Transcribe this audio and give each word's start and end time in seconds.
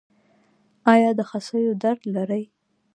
ایا 0.93 1.11
د 1.17 1.19
خصیو 1.29 1.73
درد 1.83 2.01
لرئ؟ 2.15 2.43